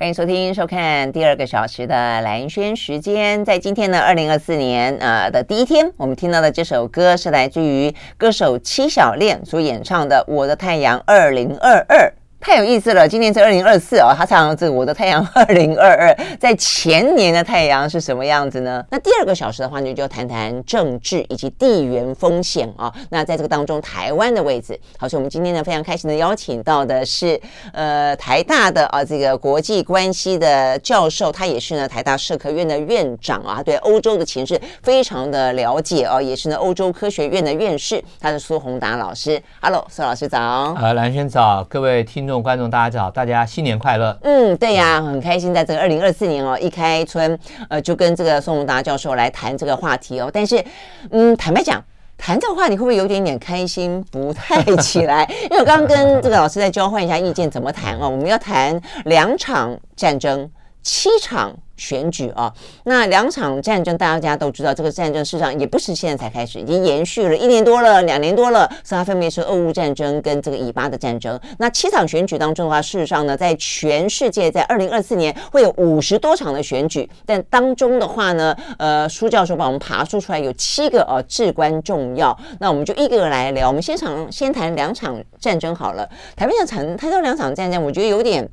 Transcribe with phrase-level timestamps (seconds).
[0.00, 3.44] 欢迎收听、收看第二个小时的蓝轩时间。
[3.44, 12.12] 在今天呢，二零二四年呃的第一天，我们听到的这首歌是来自于歌手戚小恋所演唱的《我的太阳二零二二》。
[12.40, 18.82] 太有意思了，今年是二零二四哦，他唱这个我的太阳 二零二二，在前年的太阳是什么样子呢？
[18.90, 22.94] 那第二个小时的话呢，就谈谈政治以及地缘风险啊。
[23.10, 27.38] 那在这个当中，台湾的位置，好，所以我们今天呢非常开心的邀请到的是
[27.72, 39.42] 呃台大的啊这个国际关系的教授，他也是呢台大社科院的院长啊，对欧洲的情势非常的了解哦，也是呢欧洲科学院的院士，他是苏宏达老师。
[39.60, 40.38] Hello，苏老师早。
[40.80, 42.27] 呃，蓝轩早，各位听。
[42.28, 44.16] 观众、观众，大家好，大家新年快乐！
[44.22, 47.38] 嗯，对呀，很开心，在这个二零二四年哦，一开春，
[47.70, 50.30] 呃，就跟这个宋宏达教授来谈这个话题哦。
[50.30, 50.62] 但是，
[51.10, 51.82] 嗯，坦白讲，
[52.18, 55.26] 谈这个话题会不会有点点开心不太起来？
[55.48, 58.10] 因为我刚刚跟这个老师在交换一下意见，怎么谈哦？
[58.10, 60.46] 我们要谈两场战争，
[60.88, 61.54] 七场。
[61.78, 62.52] 选举啊，
[62.86, 68.68] 那两场战争，大家都知道，这个战争事实上也不是现在才开始，已经延续了一年多了，两年多了。
[68.82, 71.38] 所以它分别是俄乌战争跟这个以巴的战争。
[71.58, 82.36] 那七场选举当中的话，事实上呢，在全世界，在二零二四年会有五十多场的选举，但当中的话呢，呃，苏教授帮我们爬梳出来有七个呃至关重要。
[82.58, 83.68] 那我们就一个个来聊。
[83.68, 86.08] 我们先场先谈两场战争好了。
[86.34, 88.50] 台湾想谈谈这两场战争，我觉得有点。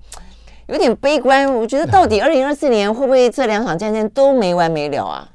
[0.67, 5.29] 有点悲观，我觉得到底二零二四年会不会这两场战争都没完没了啊？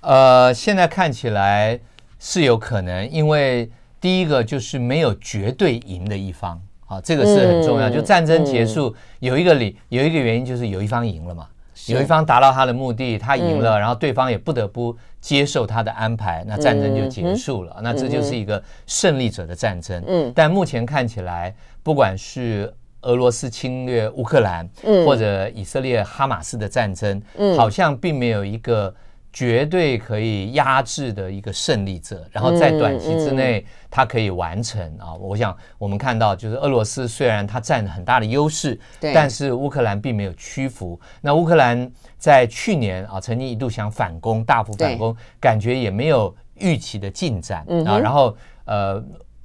[0.00, 1.78] 呃，现在看起来
[2.18, 7.90] 是有可能，因为第一个就是没有绝对赢的一方，啊，这个是很重要。
[7.90, 11.46] 就战争结束有一个理，有一个原因就是有一方赢了嘛，
[11.86, 20.02] 有一方达到他的目的，他赢了，然后对方也不得不接受他的安排，那战争就结束了，那这就是一个胜利者的战争。
[20.06, 24.68] 嗯，但目前看起来，不管是俄罗斯侵略乌克兰，
[25.04, 27.20] 或者以色列哈马斯的战争，
[27.56, 28.94] 好像并没有一个
[29.32, 35.14] 绝对可以压制的一个胜利者，然后在短期之内它可以完成啊。
[35.14, 41.00] 我想我们看到，就是俄罗斯虽然它占很大的优势，但是乌克兰并没有屈服。
[41.20, 47.98] 那乌克兰在去年啊，曾经一度想反攻，大幅反攻，感觉也没有预期的进展啊。
[47.98, 49.02] 然后呃。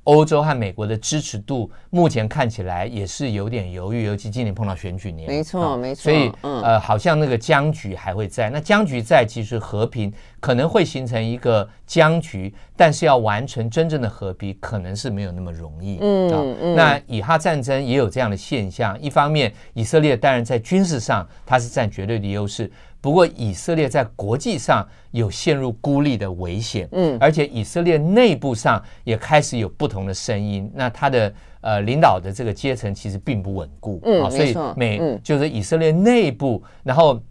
[0.07, 6.03] 欧洲和美国的支持度目前看起来也是有点犹豫，尤其今年碰到选举年，没错，没错。
[6.03, 8.49] 所以，呃，好像那个僵局还会在。
[8.49, 15.97] 那僵局在，其实和平可能会形成一个僵局，但是要完成真正的和平，可能是没有那么容易。
[15.99, 16.75] 嗯嗯。
[16.75, 22.71] 那以哈战争也有这样的现象，一方面以色列当然在军事上它是占绝对的优势。
[22.99, 30.69] 不过，以色列在国际上有陷入孤立的危险，嗯，而且以色列内部上也开始有不同的声音。
[30.73, 37.21] 那他的呃领导的这个阶层其实并不稳固，嗯，啊，所以美就是以色列内部，然后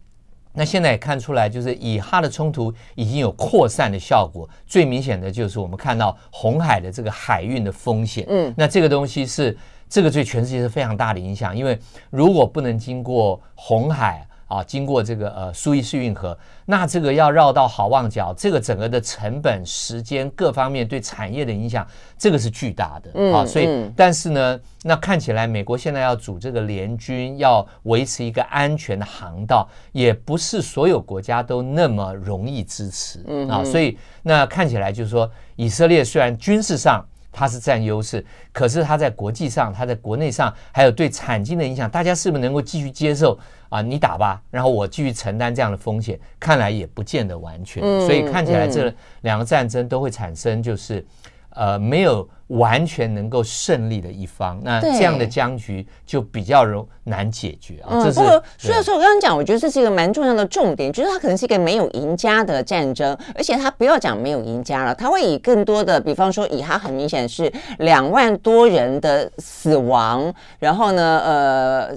[0.53, 4.49] 那现在也看出来，就是以哈的冲突已经有扩散的效果。
[4.67, 9.55] 最明显的就是我们看到红海的这个海运的风险，嗯，那这个东西是
[9.89, 11.79] 这个对全世界是非常大的影响，因为
[12.09, 14.27] 如果不能经过红海。
[14.47, 21.87] 啊，经过这个呃苏伊士运河，那这个要绕到好望角，这个整个的成本、时间各方面对产业的影响，
[22.17, 23.11] 这个是巨大的。
[23.15, 33.25] 嗯，啊，所以但是呢，那看起来美国现在要组这个联军，要维持一个安全的航道，也不是所有国家都那么容易支持。
[33.27, 37.05] 嗯，啊，所以那看起来就是说，以色列虽然军事上
[37.39, 43.39] 它是占优势，可是它在国际上，它在国内上还有对产经的影响，大家是不是能够继续接受？
[43.69, 48.91] 啊，你打吧，然后我继续承担这样的风险，看来也不见得完全，所以看起来这
[49.21, 51.05] 两个战争都会产生就是，
[51.51, 52.27] 呃，没有。
[52.49, 58.05] 完全能够胜利的一方，那这样的僵局就比较容难解决啊。
[58.05, 58.21] 这是，
[58.57, 71.97] 所以说我刚刚讲，我觉得这是一个蛮重要的重点，就是它可能是一个没有赢家的战争，而且它不要讲没有赢家了，它会以更多的，比方说以它很明显是两万多人的死亡，然后呢，呃，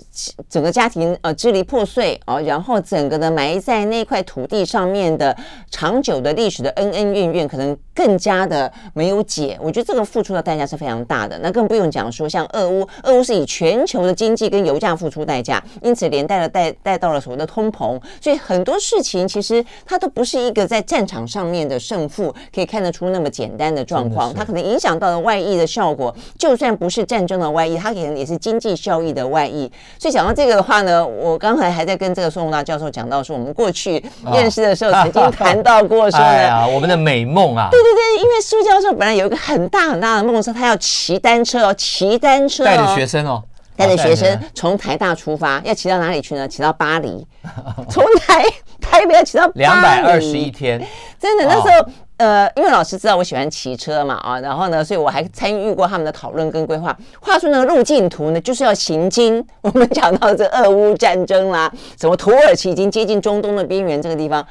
[0.50, 5.38] 整个家庭呃支离破碎啊，然后整个的埋在那块土地上面的
[5.70, 9.56] 长久的历史的恩恩怨怨，可能更加的没有解。
[9.62, 10.39] 我觉得这个付出的。
[10.40, 11.38] 的代价是非常大的。
[11.40, 18.00] 那更不用讲说，像俄乌，俄乌是以全球的经济跟油价付出代价，因此连带的带带到了所谓的通膨。
[18.22, 26.16] 所以很多事情其实它都不是一个在战场上面的胜负可以看得出那么简单的状况，它可能影响到了外溢的效果。
[26.38, 29.72] 就算不是战争的外溢，它可能也是经济效益的外溢。
[29.98, 34.04] 所以讲到这个的话呢，我刚才还在跟这个宋宏达教授讲到说，我们过去
[34.34, 43.44] 认识的时候曾经 谈到过说呢，哎呀，我们的美梦啊，对对对，因为苏教授本来有一个很大很大的梦，说他要骑单车哦，骑单车带着学生哦，
[43.76, 46.22] 带着学生从台大出发，要骑到哪里？
[46.22, 46.48] 去呢？
[46.48, 47.26] 骑到巴黎，
[47.90, 48.44] 从台
[48.82, 50.82] 台北要骑到巴黎，两百二十一天，
[51.20, 51.92] 真的那时候。
[52.20, 64.46] 呃，因为老师知道我喜欢骑车嘛，啊，然后呢，所以我还参与过他们的讨论跟规划，画出那个路径图呢，就是要行经我们讲到这俄乌战争啦，什么土耳其已经接近中东的边缘这个地方，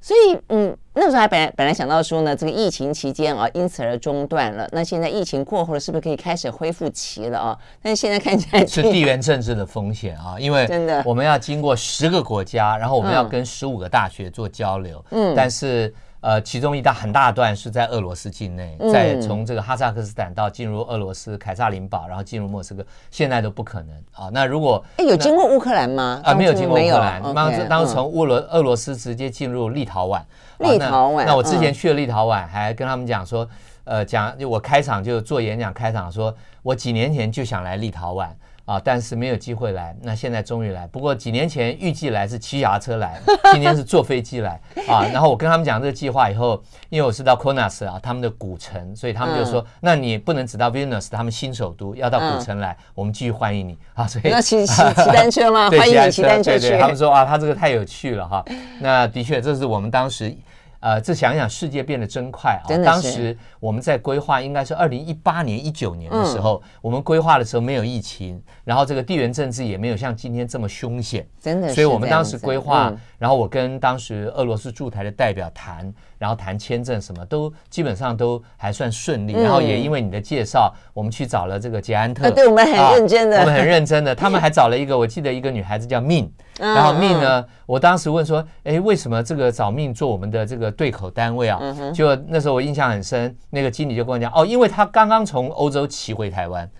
[0.00, 7.58] 所以嗯，那时候还本来本来想到说呢，这个疫情期间啊，因此而中断了，那现在疫情过后了，是不是可以开始恢复期了啊？
[7.82, 15.92] 但是现在看起来 是地缘政治的风险啊，因为真的我们要经过十个国家，然后我们要跟十五个大学做交流，嗯，但是。
[16.20, 24.28] 呃，其中一大很大段是在俄罗斯境内，在从这个哈萨克斯坦到进入俄罗斯凯撒林堡，然后进入莫斯科，现在都不可能啊。
[24.30, 26.20] 那如果哎，有经过乌克兰吗？
[26.22, 27.22] 啊，没有经过乌克兰。
[27.34, 30.20] 当时当时从乌罗俄罗斯直接进入立陶宛。
[30.58, 31.24] 立陶宛。
[31.24, 33.48] 那我之前去了立陶宛，还跟他们讲说，
[33.84, 38.28] 呃，讲我开场就做演讲开场，说我几年前就想来立陶宛。
[38.70, 40.86] 啊，但是没有机会来，那现在终于来。
[40.86, 43.20] 不过几年前预计来是骑脚踏车来，
[43.52, 45.04] 今天是坐飞机来 啊。
[45.12, 54.06] 然后我跟他们讲这个计划以后，因为我是到 Kaunas 啊，他们的古城，所以他们就说，嗯、那你不能只到 Vilnius，他们新首都要到古城来，嗯、我们继续欢迎你啊。
[54.06, 55.68] 所以那骑 骑骑单车吗？
[55.68, 56.60] 欢迎你骑单车去。
[56.60, 58.44] 对对，他们说啊，他这个太有趣了哈。
[58.78, 60.32] 那的确，这是我们当时。
[60.80, 62.66] 呃，这想想，世界变得真快啊！
[62.82, 71.72] 当时我们在规划，应该是二零一八年、一九年的时候，我们规划的时候没有疫情，然后这个地缘政治也没有像今天这么凶险，真的。
[71.74, 79.32] 所以我们当时规划，然后我跟当时俄罗斯驻台的代表谈，然后谈签证，什么都基本上都还算顺利。
[79.32, 84.14] 然后也因为你的介绍，我们去找了这个捷安特，对我们很认真的，我们很认真的。
[84.14, 86.28] 他们还找了一个，我记得一个女孩子叫 Min，
[86.58, 90.70] 然后 Min 呢，我当时问说，哎，为什么这个找 Min 做我们的这个？
[90.70, 91.60] 对口单位啊，
[91.94, 96.70] 就那时候我印象很深，那个经理就跟我讲哦，因为他刚刚从欧洲骑回台湾，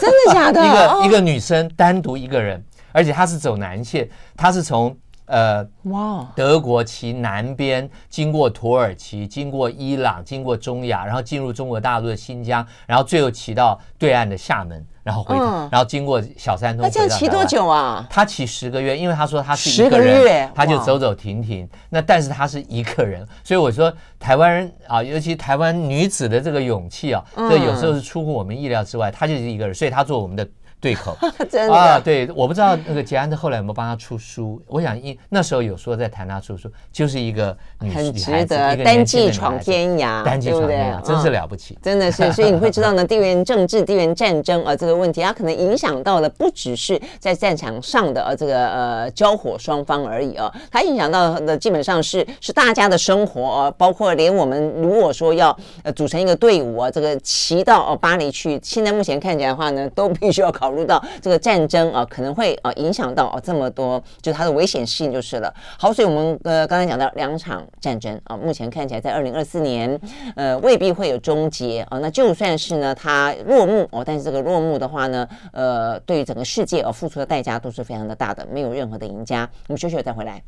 [0.00, 0.60] 真的假的？
[0.66, 2.62] 一个一个女生单独一个人，
[2.92, 4.96] 而且她是走南线，她是从
[5.26, 14.84] 呃哇德国骑南边，经过土耳其，经过伊朗，经过中亚，然后进入中国大陆的新疆，然后最后骑到对岸的厦门。
[15.06, 15.36] 然后回，
[15.70, 18.04] 然后经过小三通，他这样骑多久啊？
[18.10, 21.68] 他骑十个月，因为他说他是一个人，他就走走停停。
[21.88, 29.08] 那但是他是一个人，所以我说台湾人啊，尤其台湾女子的这个勇气啊，这有时候是出乎我们意料之外。
[29.08, 30.44] 他就是一个人，所以他做我们的。
[30.86, 31.16] 对口，
[31.50, 34.62] 真的啊，对，我不知道那个捷安特后来有没有帮他出书。
[34.68, 42.32] 我想一那时候有说在谈他出书，就是一个女很值得单骑闯天涯，单骑闯天涯，真是了不起，真的是。
[42.32, 60.86] 所以你会知道呢，地缘政治、地缘战争啊这个问题，它可能影响到的不只是在战场上的呃这个呃交火双方而已啊，它影响到的基本上是是大家的生活啊，包括连我们如果说要呃组成一个队伍啊，这个骑到哦巴黎去，现在目前看起来的话呢，都必须要考入。
[60.86, 65.52] 到这个战争啊，可能会啊影响到啊这么多，就是它的危险性就是了。
[65.76, 70.00] 好，所以我们呃刚才讲到两场战争啊，目前看起来在二零二四年
[70.36, 71.98] 呃未必会有终结啊。
[71.98, 79.48] 那就算是呢它落幕哦，但是这个落幕的话呢，呃对于整个世界啊付出的代价都是非常的大的，没有任何的赢家。
[79.66, 80.40] 我们休息了再回来。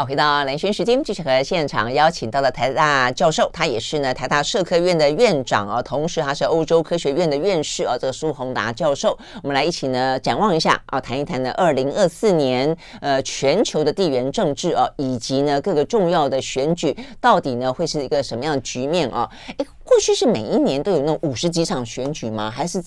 [0.00, 19.28] 好，回到蓝轩时间，继续和现场邀请到了台大教授，他也是呢台大社科院的院长啊，同时他是欧洲科学院的院士啊，这个苏宏达教授，我们来一起呢展望一下啊，谈一谈呢二零二四年呃全球的地缘政治啊，以及呢各个重要的选举到底呢会是一个什么样的局面啊？
[19.58, 22.50] 诶，过去是每一年都有那五十几场选举吗？
[22.50, 22.82] 还是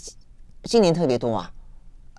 [0.64, 1.52] 今年特别多啊？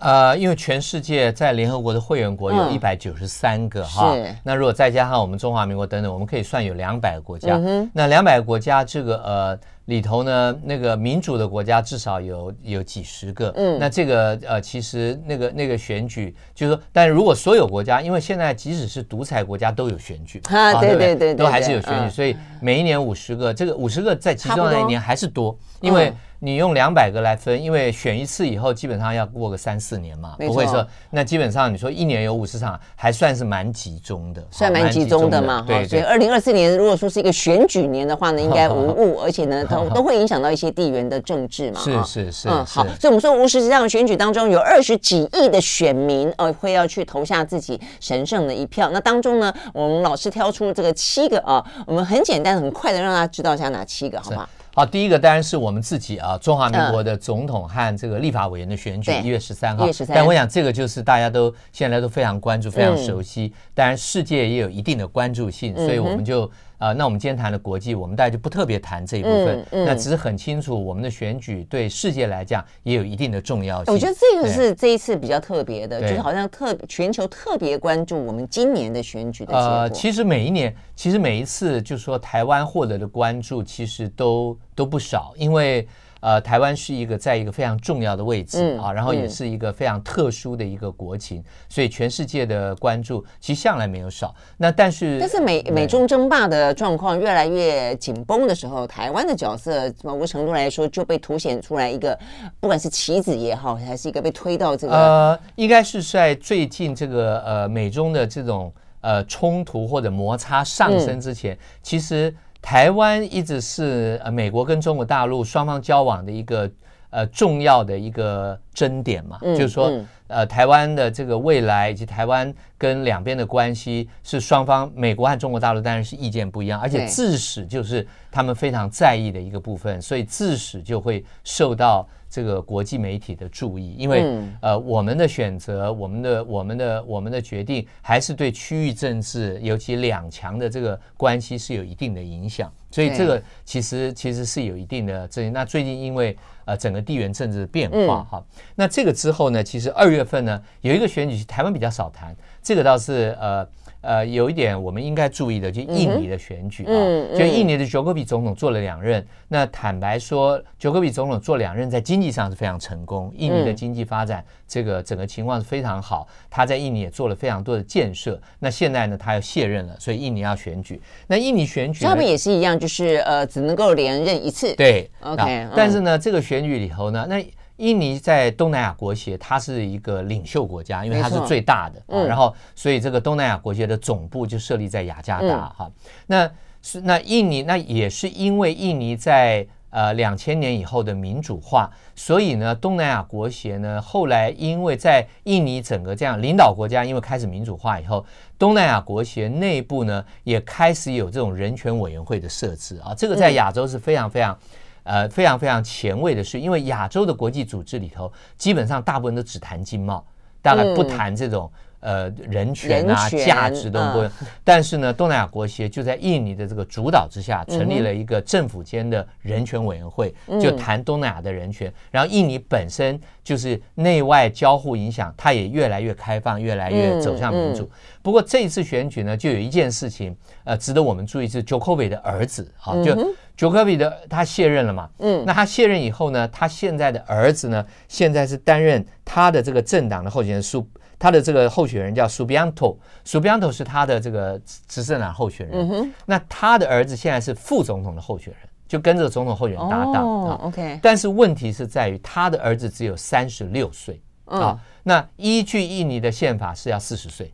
[0.04, 7.56] 呃，因为全世界在联合国的会员国有一百九十三个哈，嗯、那如果再加上我们中华民国等等，我们可以算有两百个国家。
[7.56, 13.50] 嗯、那两百个国家，这个呃里头呢，那个民主的国家至少有有几十个。
[13.56, 26.12] 嗯，那这个呃，其实那个那个选举，就是说，但如果所有国家，因为现在即使是独裁国家都有选举啊，对对对，都还是有选举，所以每一年五十个，这个五十个在其中的一年还是多，因为。
[26.44, 30.86] 你用两百个来分，因为选一次以后，基本上要过个三四年嘛，不会说。
[31.08, 35.64] 那基本上你说一年有五十场，还算是蛮集中的，算蛮集中的嘛。
[35.66, 41.80] 对，所以二零二四年如果说是一个选举年的话呢， 应该无误，而且呢，都都会影响到一些地缘的政治嘛。
[41.82, 42.48] 是是是。
[42.50, 42.84] 嗯，好。
[43.00, 48.90] 所以我们说，无实质上选举当中有二十几亿的选民，呃，会要去投下自己神圣的一票。
[48.92, 54.46] 那当中呢，我们老师挑出这个七个啊，我们很简单很快的让大家知道一下哪七个，好不好？
[54.74, 59.86] 好，第一个当然是我们自己啊，中华民国的总统和这个立法委员的选举，一月十三号。
[60.08, 63.52] 但我想这个就是大家都现在都非常关注、非常熟悉。
[63.72, 66.50] 当然，世界也有一定的关注性，所以我们就。
[66.78, 69.58] 啊、呃，那我们今天谈的国际，我们大家就不特别谈这一部分。
[69.58, 73.92] 嗯嗯、那只是很清楚，我们的选举对世界来讲也有一定的重要性。
[73.94, 79.66] 我觉得这个是这一次比较特别的，就是好像特全球特别关注我们今年的选举的结果。
[79.66, 85.86] 呃，其实每一年，其实每一次，就是说台湾获得的关注，其实都都不少，因为。
[86.24, 94.34] 呃，台湾是一个在一个非常重要的位置、嗯、啊，然后也是一个非常特殊的一个国情，嗯、所以全世界的关注其实向来没有少。
[94.56, 102.18] 那但是，但是美美中争霸的状况越来越紧绷的时候，台湾的角色某个程度来说就被凸显出来一个，
[102.58, 112.34] 不管是棋子也好，还是一个被推到这个呃，应该是在最近这个呃美中的这种呃冲突或者摩擦上升之前，嗯、其实。
[112.64, 116.70] 台湾一直是呃美国跟中国大陆双方交往的一个
[117.10, 119.92] 呃重要的一个争点嘛，嗯、就是说
[120.28, 132.08] 呃台湾的这个未来以及台湾跟两边的关系是双方美国和中国大陆当然是意见不一样，而且自始就是他们非常在意的一个部分，所以自始就会受到。
[132.34, 142.72] 这个国际媒体的注意，因为、嗯、呃，我们的选择，我们的、我们的、我们的决定，还是对区域政治，尤其两强的这个关系是有一定的影响。
[142.90, 145.48] 所以这个其实其实是有一定的这。
[145.50, 153.64] 那最近因为呃整个地缘政治的变化哈，嗯、那这个之后呢，其实二月份呢有一个选举，台湾比较少谈，这个倒是呃。
[154.04, 159.26] 呃，有一点我们应该注意的，就印尼的选举啊，嗯嗯、就印尼的乔戈比总统做了两任。
[159.48, 163.32] 那坦白说，乔戈比总统做两任，在经济上是非常成功。
[163.36, 166.28] 印尼的经济发展，这个整个情况是非常好。
[166.50, 168.40] 他在印尼也做了非常多的建设。
[168.58, 171.00] 那现在呢，他要卸任了，所以印尼要选举。
[171.26, 174.74] 那印尼选举，他们也是一样，就是呃，只能够连任一次。
[174.76, 175.66] 对，OK。
[175.74, 177.44] 但是呢，这个选举里头呢，那。
[177.78, 185.92] 印尼在东南亚国协，它是一个领袖国家，因为它是最大的，嗯、然后所以这个东南亚国协的总部就设立在雅加达哈、嗯。
[186.26, 186.50] 那
[186.82, 198.24] 是那印尼那也是因为印尼在呃两千年以后的民主化，所以呢东南亚国协呢后来因为在印尼整个这样领导国家因为开始民主化以后，
[198.56, 204.56] 东南亚国协内部呢也开始有这种人权委员会的设置啊，这个在亚洲是非常非常。
[205.04, 210.26] 呃，非常非常前卫的是，因为亚洲的国际组织里头，基本上大部分都只谈经贸，
[210.60, 211.70] 大概不谈这种。
[212.04, 214.22] 呃，人权啊，价值都不。
[214.62, 221.90] 但是呢，东南亚国协就在印尼的这个主导之下，成立了一个政府间的人权委员会，就谈东南亚的人权。
[222.10, 227.90] 然后印尼本身就是内外交互影响，它也越来越开放，越来越走向民主。
[228.20, 235.08] 不过这一次选举呢，就有一件事情，呃，值得我们注意，是 Jokowi 的儿子，啊，就 Jokowi 的他卸任了嘛。
[235.20, 235.42] 嗯。
[235.46, 240.86] 那他卸任以后呢，他现在的儿子呢，现在是担任他的这个政党的候选人数。
[241.18, 245.78] 他的这个候选人叫 Subianto，Subianto 是他的这个执政党候选人。
[245.80, 250.26] 嗯、哼那他的儿子现在是副总统的候选人，就跟这个总统候选人搭档。
[250.26, 250.98] 哦、OK。
[251.02, 254.78] 但是问题是在于他的儿子只有三十六岁啊。
[255.02, 257.52] 那依据印尼的宪法是要四十岁。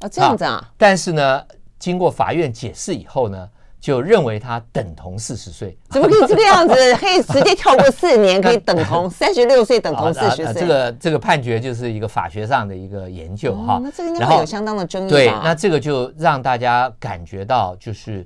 [0.00, 0.72] 啊，这样子啊。
[0.76, 1.44] 但是呢，
[1.78, 3.48] 经过法院解释以后呢。
[3.82, 6.74] 就认为他等同四十岁，怎么可以这个样子？
[6.94, 10.54] 可以直接跳过四年，可以等同 三十六岁，等同四十岁。
[10.54, 13.80] 这个这个判决就是一个法学上的一个研究哈。
[13.82, 15.16] 那这个应该会有相当的争议吧？
[15.16, 18.24] 对，那这个就让大家感觉到，就是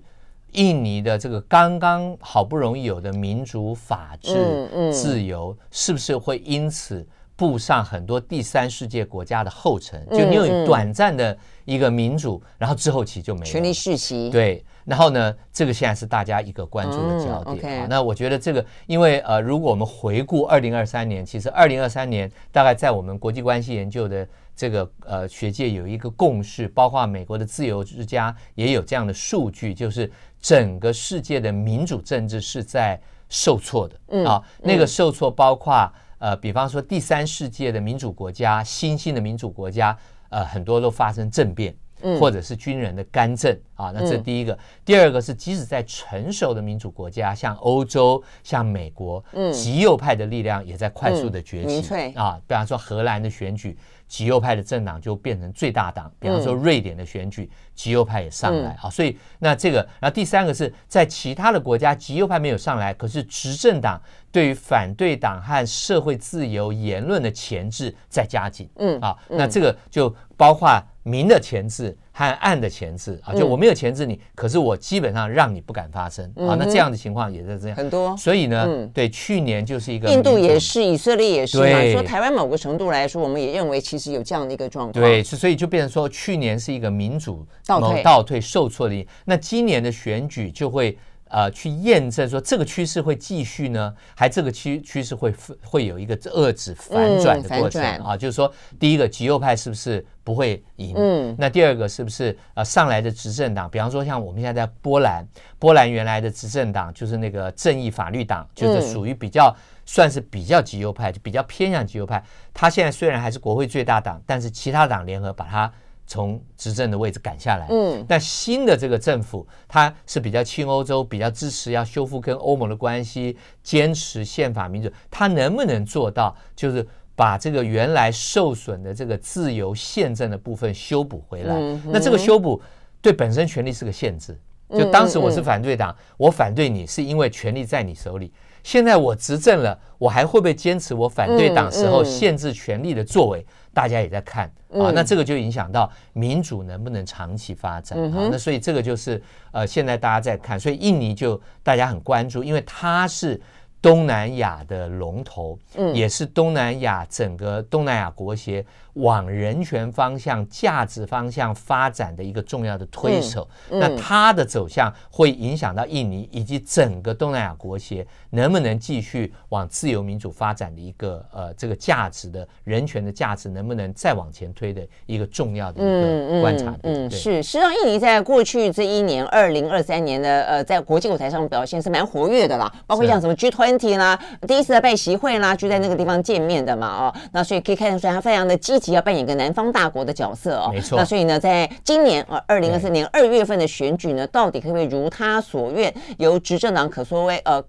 [0.52, 7.02] 印尼的这个刚刚好不容易有的民主、法治、自由，是不是会因此
[7.34, 10.06] 步上很多第三世界国家的后尘？
[10.10, 11.34] 就你有短暂的
[11.64, 14.28] 一个民主，然后之后其实就没有权力世袭。
[14.28, 14.62] 对。
[14.86, 17.58] 然后呢，这个现在是大家一个关注的焦点。
[17.58, 34.40] 嗯 okay、那我觉得这个，因为呃，如果我们回顾二零二三年，其实二零二三年大概在我们国际关系研究的这个呃学界有一个共识，包括美国的自由之家也有这样的数据，就是整个世界的民主政治是在受挫的、嗯、啊。
[34.62, 41.74] 那个受挫包括呃，比方说第三世界的民主国家、新兴的民主国家，呃，很多都发生政变。
[42.18, 44.52] 或者是军人的干政啊，那这是第一个。
[44.52, 52.40] 嗯、第二个是，即使在成熟的民主国家，像欧洲、像美国，嗯，极右派的力量也在快速的崛起、嗯、啊。
[52.46, 56.10] 比方说荷兰的选举，极右派的政党就变成最大党。
[56.18, 58.90] 比方说瑞典的选举，极右派也上来、嗯、啊。
[58.90, 68.68] 所以那这个，然后第三个是在其他的国家，极右派没有上来，可是执政党对于反对党和社会自由言论的钳制在加紧。
[68.76, 70.82] 嗯啊，那这个就包括。
[71.06, 76.56] 明的钳制和暗的钳制啊，就我没有钳制你，可是我基本上让你不敢发声啊。
[76.58, 78.16] 那这样的情况也是这样很多。
[78.16, 81.92] 所以呢，对去年就是一个印度也是，以色列也是嘛。
[81.92, 84.92] 说台湾某个程度来说，我们也认为其实有这样的一个状况。
[84.92, 89.06] 对，所以就变成说，去年是一个民主倒退、倒退、受挫的。
[89.24, 90.98] 那今年的选举就会。
[91.28, 98.16] 呃，去验证说这个趋势会继续呢，还这个趋趋势会会有一个遏制反转的过程、嗯、啊？
[98.16, 100.94] 就是说，第一个极右派是不是不会赢？
[100.96, 105.26] 嗯，那第二个是不是呃上来的执政党，比方说像我们现在在波兰，
[105.58, 112.22] 波兰原来的执政党就是那个正义法律党，就是属于比较、嗯、算是比较极右派，就比较偏向极右派。
[112.54, 115.72] 他现在虽然还是国会最大党，但是其他党联合把他。
[116.06, 131.54] 从执政的位置赶下来，嗯，但新的这个政府，它是比较亲欧洲，比较支持要修复跟欧盟的关系，坚持宪法民主，它能不能做到，就是把这个原来受损的这个自由宪政的部分修补回来？
[131.56, 132.62] 嗯、那这个修补
[133.02, 134.38] 对本身权力是个限制。
[134.70, 138.32] 就当时我是反对党，嗯嗯、我反对你是因为权力在你手里。
[138.64, 143.46] 现在我执政了，我还会不会坚持我反对党时候限制权力的作为？
[143.76, 148.28] 大家也在看啊，那这个就影响到民主能不能长期发展啊？
[148.32, 153.38] 那所以这个就是呃，现在大家在看，所以印尼就大家很关注，因为它是。
[153.86, 163.48] 东南亚的龙头，嗯，也是东南亚整个东南亚国协往人权方向、价值方向发展的一个重要的推手。
[163.68, 177.06] 那它的走向会影响到印尼以及整个东南亚国协能不能继续往自由民主发展的一个呃这个价值的人权的价值能不能再往前推的一个重要的一个观察嗯。
[177.06, 177.40] 嗯，是。
[177.40, 183.75] 实际上，印尼在过去这一年，二零二三年的呃，在国际舞台上的表现是蛮活跃的啦，包括像什么 G20。
[183.76, 184.18] 问题啦，
[184.48, 190.70] 第一次的拜习会啦，就在那个地方见面的嘛，哦，那所以可以看得出来，他非常的积极，要扮演一个南方大国的角色哦。
[190.72, 190.96] 没错。
[190.96, 197.62] 那所以呢，在今年啊，二零二四年二月份的选举呢，到底可不可以如他所愿，由执政党可说为呃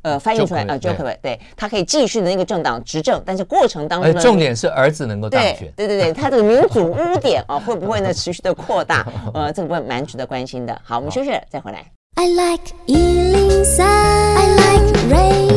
[0.00, 5.70] 呃翻译出来啊，就可以对，他可以继续的那个政党执政，但是过程当中呢，重点是儿子能够当选。
[5.76, 9.06] 对对对，他这个民主污点啊，会不会呢 持续的扩大？
[9.34, 10.80] 呃，这个部分蛮值得关心的。
[10.82, 11.84] 好，我们休息了，再回来。
[12.14, 13.86] I like Ealing Sun.
[13.88, 15.51] I like rain.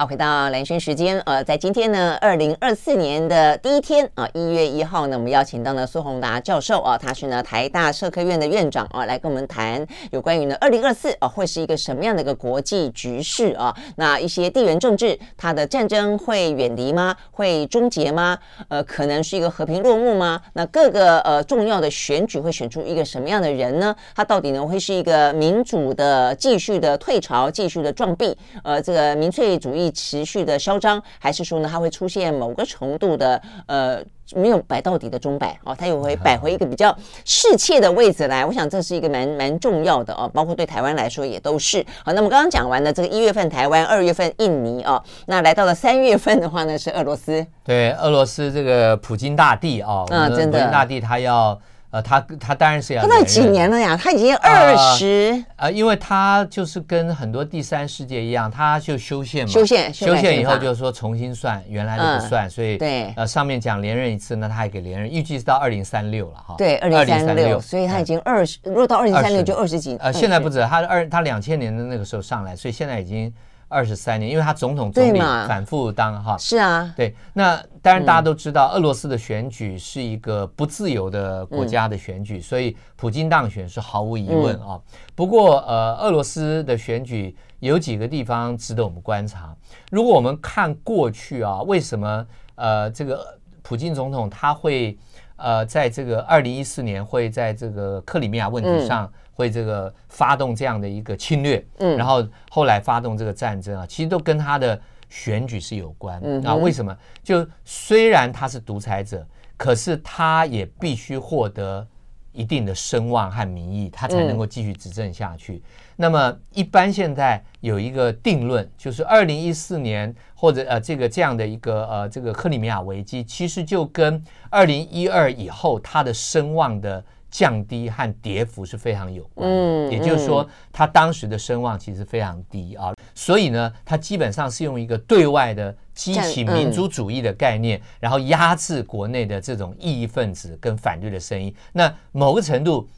[0.00, 13.76] 好，回到蓝轩时间，呃，在今天呢，二零二四年的第一天啊，一月一号呢，我们邀请到了苏宏达教授啊，他是呢台大社科院的院长啊，来跟我们谈有关于呢二零二四啊会是一个什么样的一个国际局势啊？
[13.96, 17.16] 那一些地缘政治，它的战争会远离吗？
[17.32, 18.38] 会终结吗？
[18.68, 20.40] 呃，可能是一个和平落幕吗？
[20.52, 23.92] 那各个呃重要的选举会选出一个什么样的人呢？
[24.14, 28.38] 他到底呢会是一个民主的继续的退潮，继续的撞壁？
[28.62, 29.87] 呃，这个民粹主义。
[29.92, 34.00] 持续的嚣张，还是说呢，它会出现某个程度的呃
[34.34, 38.44] 没有摆到底的钟摆哦，它又会摆回一个比较适切的位置来。
[38.44, 41.84] 我想这是一个蛮蛮重要的哦，包括对台湾来说也都是。
[42.04, 47.46] 好，那么刚刚讲完了这个一月份台湾，二月份印尼哦，那来到了三月份的话呢是俄罗斯。
[47.64, 51.58] 对，俄罗斯这个普京大帝哦，嗯，真的，普京大帝他要。
[51.90, 53.00] 呃，他他当然是要。
[53.00, 53.96] 他那几年了呀？
[53.96, 55.44] 他已经二十。
[55.56, 59.50] 呃，呃，因为他就是跟很多第三世界一样，他就修宪嘛。
[59.50, 63.12] 修宪，修宪以后就是说重新算，原来的不算，嗯、所以对。
[63.16, 66.54] 呃，上面讲连任一次，那他还给连任，预计是到二零三六了哈。
[66.58, 69.96] 对，二零三六，所以他已经二十，如果到二零三六就二十几。
[69.98, 73.32] 呃，现在不止，他二他两千年的那个时候上来，所以现在已经。
[73.68, 77.14] 二十三年，因为他总统总理反复当哈，是啊，对。
[77.34, 84.80] 那当然大家都知道，俄罗斯的选举是一个不自由的国家的选举，所以普京当选是毫无疑问啊。
[85.14, 89.54] 不过呃，俄罗斯的选举有几个地方值得我们观察。
[89.90, 94.96] 如果我们看过去啊，为什么呃这个普京总统他会
[95.36, 99.12] 呃在这个二零一四年会在这个克里米亚问题上。
[99.38, 106.20] 会这个发动这样的一个侵略，嗯，然后后来发动这个战争啊，其实都跟他的选举是有关。
[106.24, 106.96] 嗯，啊，为什么？
[107.22, 109.24] 就虽然他是独裁者，
[109.56, 111.86] 可是他也必须获得
[112.32, 115.54] 一定的声望和民意，他才能够继续执政下去。
[115.54, 115.62] 嗯、
[115.94, 124.20] 那么，一般现在有一个定论，就是二零一四年或者呃这个这样的一个呃这个克里米亚危机，其实就跟
[124.50, 129.56] 二零一二以后他的声望的降低和跌幅是非常有关的。
[129.56, 135.76] 嗯，也就是说，他当时的声望其实非常低啊，所以呢，他基本上是用一个对外的。
[135.98, 141.52] 激起民族主义的概念，然后压制国内的这种异议分子跟反对的声音。
[141.72, 142.88] 那某个程度，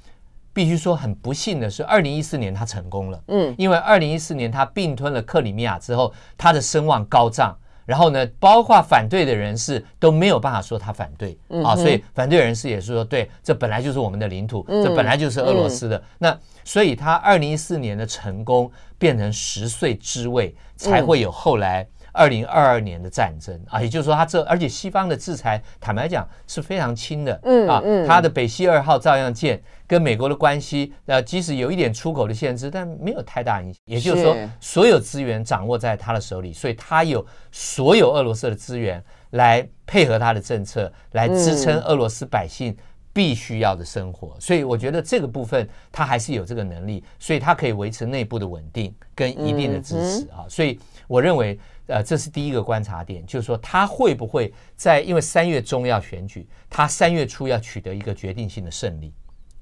[0.52, 3.22] 必须说很不幸的是，二零一四年他成功了。
[3.28, 7.56] 嗯，因为二零一四年他并吞了克里米亚之后，他的声望高涨。
[7.90, 16.00] 然后呢，包括反对的人士都没有办法说他反对啊，所以反对人士也是说，对，这本来就是我们的领土，这本来就是俄罗斯的。
[16.18, 21.84] 那所以他二零一四年的成功变成十岁之位，才会有后来。
[22.12, 33.80] 二零二二年的战争啊，也就是说，他这而且西方的制裁，坦白讲是非常轻的，嗯啊，他的北溪二号照样建跟美国的关系，呃，即使有一点出口的限制，但没有太大影响。
[33.84, 42.76] 也就是说，所有资源掌握在他的手里，所以他有所有俄罗斯的资源来配合他的政策，来支撑俄罗斯百姓
[43.12, 44.36] 必须要的生活。
[44.38, 50.46] 所以，我觉得这个部分他还是有这个能力，所以他可以维持内部的稳定跟一定的支持啊。
[50.48, 51.58] 所以，我认为。
[51.90, 59.12] 呃，这是第一个观察点，就是说他会不会在，因为三月中要选举，他三月初要取得一个决定性的胜利，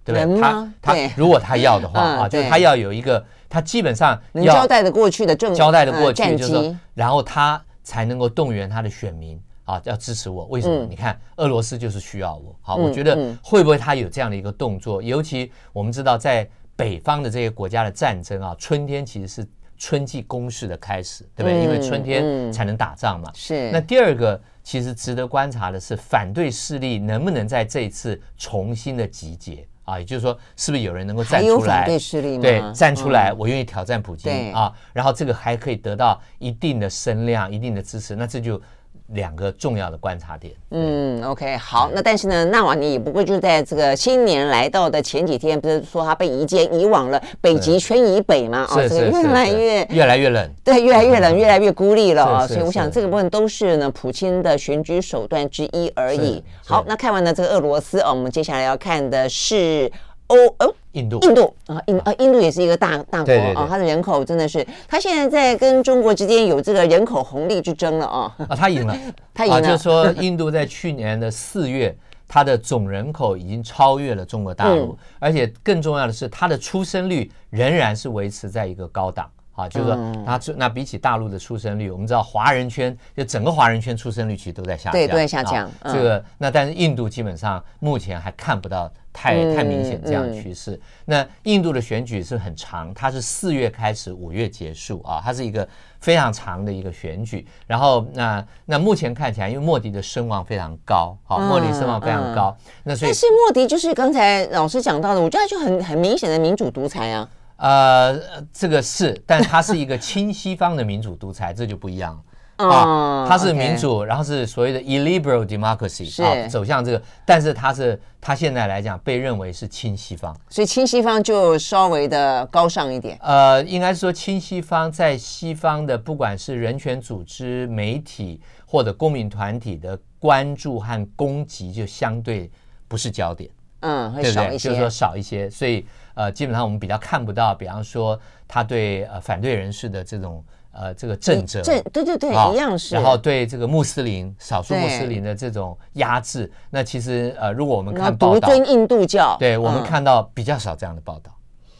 [0.04, 0.40] 对不对？
[0.40, 10.44] 他他如果他要的话 啊，就是他要有一个，他基本上要交代的过去的政交代的过去，就是说，然后他才能够动员他的选民啊，要支持我。
[10.46, 10.84] 为什么？
[10.84, 12.54] 你看俄罗斯就是需要我。
[12.60, 15.02] 好，我觉得会不会他有这样的一个动作？
[15.02, 19.48] 尤其我们知道，在北方的这些国家的战争啊，春天其实是。
[19.78, 21.62] 春季攻势的开始，对不对？
[21.62, 23.30] 因为春天才能打仗嘛。
[23.34, 23.70] 是。
[23.70, 29.98] 那第二个，其实值得观察的是，反对势力能不能在这一次重新的集结啊？
[29.98, 31.50] 也就是说，是不是有人能够站出来？
[31.50, 32.42] 还有反对势力吗？
[32.42, 34.72] 对，站出来，我愿意挑战普京啊。
[34.92, 38.60] 然后这个还可以得到一定的声量、一定的支持，那这就。
[39.08, 40.52] 两个重要的观察点。
[40.70, 48.66] 嗯，OK，好，那但是呢，纳瓦尼也不过就在这个新年来到的前几天，不是说他被移监移往了北极圈以北吗？
[48.70, 52.46] 哦，这个越来越越来越冷，对，越来越冷，越来越孤立了啊。
[52.46, 56.42] 所以我想这个部分都是呢，普京的选举手段之一而已。
[56.64, 59.90] 好，那看完了这个俄罗斯哦，我们接下来要看的是。
[60.28, 68.36] 欧哦，印度，印度啊，印啊，印度也是一个大大国啊，它的人口真的是，它现在在跟中国之间有这个人口红利之争了啊。
[68.48, 68.96] 啊，它赢了，
[69.34, 69.60] 它赢了。
[69.62, 71.94] 就是说，印度在去年的四月，
[72.28, 79.30] 它的总人口已经超越了中国大陆，而且更重要的是，它的出生率仍然是维持在一个高档。
[79.58, 85.68] 啊，就是说，它那比起大陆的出生率，我们知道华人圈就整个华人圈出生率其实都在下降，对，都在下降。
[85.84, 90.80] 这个那但是印度基本上目前还看不到太太明显这样的趋势。
[91.04, 95.68] 那印度的选举是很长，它是四月开始，五月结束啊，它是一个
[95.98, 97.44] 非常长的一个选举。
[97.66, 102.56] 然后那那目前看起来，因为莫迪的声望非常高，好，莫迪声望非常高。
[102.84, 107.28] 那所以，但是莫迪就是刚才老师讲到的，我觉得就很很明显的民主独裁啊。
[107.58, 108.18] 呃，
[108.52, 112.14] 这个是， 但它是一个亲西方的民主独裁，这就不一样
[112.58, 113.26] 了啊。
[113.28, 123.18] 它是民主，然后是所谓的 illiberal democracy，走向这个，但是它是它现在来讲被认为是亲西方，所以亲西方就稍微的高尚一点。
[123.22, 132.48] 呃，应该说亲西方在西方的不管是人权组织、媒体或者公民团体的关注和攻击，就相对
[132.86, 135.84] 不是焦点，嗯，会少一些，就是说少一些，所以。
[136.18, 142.96] 呃，基本上我们比较看不到，比方说他对呃反对人士的这种呃这个震慑，对对对，一样是。
[142.96, 151.33] 然后对这个穆斯林少数穆斯林的这种压制，那其实呃，如果我们看报道，独尊印度教，对我们看到比较少这样的报道。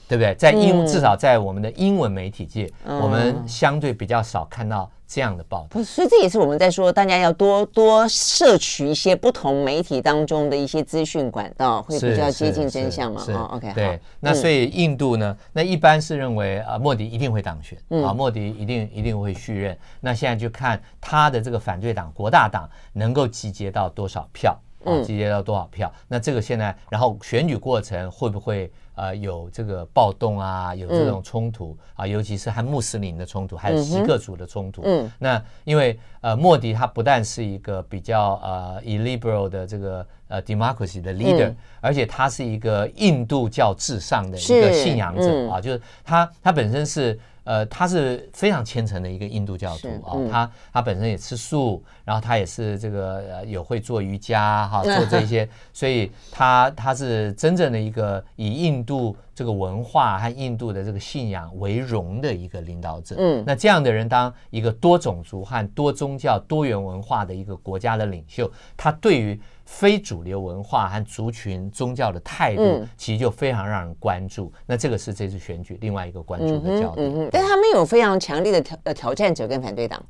[0.09, 0.35] 对不对？
[0.37, 5.83] 在英至少在我们的英文媒体界，我们相对比较少看到这样的报道。
[5.83, 13.25] 所以这也是我们在说，大家要多多摄取一些不同媒体当中的一些资讯管道，会比较接近真相嘛？
[13.29, 13.99] 哦，OK，对。
[14.21, 19.77] 那所以印度呢，那一般是认为啊，莫迪一定会当选啊，莫迪一定一定会续任。
[20.01, 25.91] 那现在就看他的这个反对党国大党能够集结到多少票啊，集结到多少票。
[26.07, 28.71] 那这个现在，然后选举过程会不会？
[28.99, 34.83] 呃，有这个暴动啊，有这种冲突、嗯、啊，尤其是和穆斯林的冲突，还有锡克族的冲突。
[34.85, 47.19] 嗯，那因为呃，莫迪他不但是一个比较呃 illiberal 的这个呃 democracy 的 leader，、嗯、而且他是一个印度教至上的一个信仰者、嗯、啊，就是他他本身是。
[47.49, 63.17] 呃，他是非常虔诚的一个印度教徒啊，嗯、他他本身也吃素，然后他也是这个呃有会做瑜伽哈， 做这些，所以他他是真正的一个以印度这个文化和印度的这个信仰为荣的一个领导者。
[63.19, 74.51] 嗯，那这样的人当一个多种族和多宗教、多元文化的一个国家的领袖，他对于非主流文化和族群宗教的态度，其实就非常让人关注。
[74.65, 77.07] 那这个是这次选举另外一个关注的焦点。
[77.07, 80.03] 嗯嗯、但他们有非常强烈的挑呃挑战者跟反对党。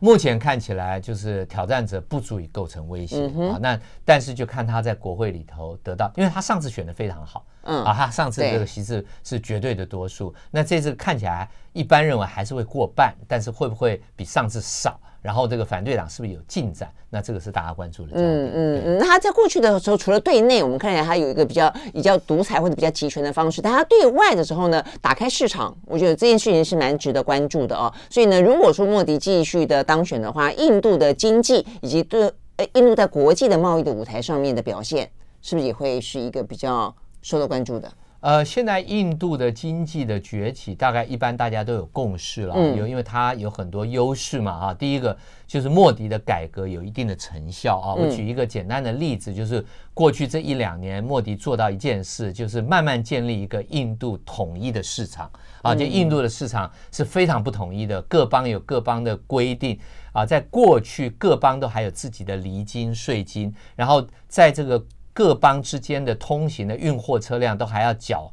[0.00, 3.58] 目前看起来就是挑战者不足以构成威胁、嗯、啊。
[3.62, 10.34] 那但是就看他在国会里头得到，因为他上次选的非常好，嗯啊，他上次这个席次是绝对的多数。
[10.50, 15.00] 那这次看起来一般认为还是会过半，但是会不会比上次少？
[15.24, 16.86] 然后这个反对党是不是有进展？
[17.08, 18.28] 那这个是大家关注的焦点。
[18.28, 18.98] 嗯嗯嗯。
[18.98, 27.90] 那他在过去的时候，除了对内，我们看起来他有一个比较比较独裁或者比较集权的方式，但他对外的时候呢，打开市场，我觉得这件事情是蛮值得关注的哦。
[28.10, 35.10] 所以呢，如果说莫迪继续的当选的话，印度的经济以及对呃印度在国际的贸易的舞台上面的表现，
[35.40, 37.90] 是不是也会是一个比较受到关注的？
[38.24, 44.72] 呃，现在印度的经济的崛起，大概一般大家都有共识了，有因为它有很多优势嘛，啊。
[44.72, 45.14] 第一个
[45.46, 47.94] 就是莫迪的改革有一定的成效啊。
[47.94, 55.74] 我举一个简单的例子，就是过去这一两年，莫迪做到一件事，就是慢慢建立一个印度统一的市场啊。
[55.74, 59.78] 就印度的市场是非常不统一的，各邦有各邦的规定
[60.14, 60.24] 啊。
[60.24, 64.82] 在过去，各邦都还有自己的离金税金，然后在这个。
[65.14, 68.30] 各邦之间的通行的运货车辆都还要缴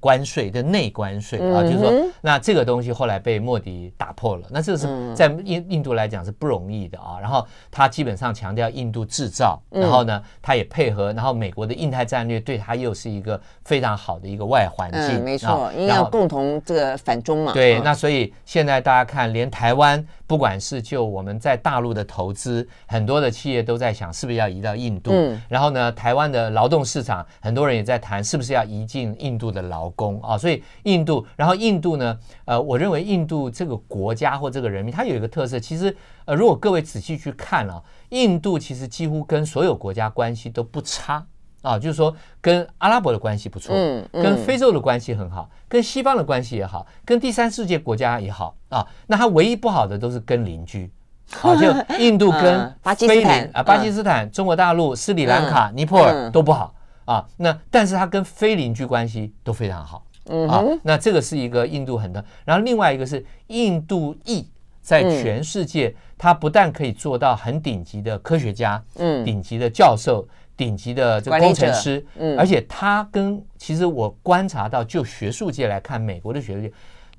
[0.00, 4.46] 关税的内关税啊，就是说，那这个东西后来被莫迪打破了。
[4.50, 7.18] 那这个是在印印度来讲是不容易的啊。
[7.20, 15.22] 然后他基本上强调印度制造，然后呢，他也配合，然后美国的印太战略对他又是一个非常好的一个外环境。
[15.22, 17.52] 没错，因为要共同这个反中嘛。
[17.52, 20.04] 对，那所以现在大家看，连台湾。
[20.24, 25.10] 不管是就我们在大陆的投资，很多的企业都在想是不是要移到印度。
[25.12, 25.38] 嗯。
[25.46, 30.36] 然后呢，台湾的劳动市场，很多人也在谈是不是要移进印度的劳工啊。
[30.36, 35.58] 所以印度，然后印度呢，呃，我认为印度这个国家或这个人民，它有一个特色。
[35.60, 41.26] 其实，呃，如果各位仔细去看啊，印度其实几乎跟所有国家关系都不差。
[41.62, 48.84] 啊，就是说跟阿拉伯的关系不错，嗯，嗯，跟非洲的关系很好，跟西方的关系也好，跟第三世界国家也好啊。
[49.06, 50.90] 那它唯一不好的都是跟邻居，
[51.40, 57.26] 啊， 就印度跟巴基斯坦啊，巴基斯坦、中国大陆、斯里兰卡、尼泊尔都不好啊。
[57.36, 60.04] 那但是它跟非邻居关系都非常好，
[60.48, 60.62] 啊。
[60.82, 64.46] 那这个是一个印度很的，然后另外一个是印度裔
[64.80, 70.26] 在全世界，他不但可以做到很顶级的科学家，嗯，顶级的教授。
[70.54, 76.70] 顶级的这个工程师，嗯，而且他跟其实我观察到，就学术界来看，美国的学术界。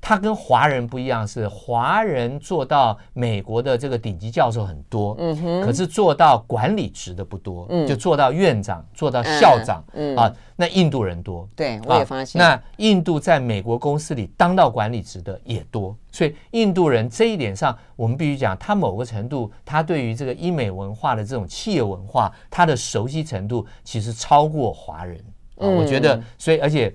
[0.06, 10.14] 他跟华人不一样，是华人做到美国的这个顶级教授很多，嗯哼，可是做到管理职的不多，嗯，就做到院长、做到校长，嗯。
[10.14, 25.18] 啊，那印度人多，对，我也发现，那印度在美国公司里当到管理职的也多，所以印度人这一点上，我们必须讲，他某个程度，他对于这个英美文化的这种企业文化，他的熟悉程度其实超过华人
[25.56, 26.94] 啊，我觉得，所以而且。